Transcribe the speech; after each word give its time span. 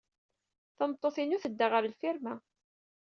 Tameṭṭut-inu 0.77 1.37
tedda 1.43 1.67
ɣer 1.67 1.83
lfirma. 1.93 2.33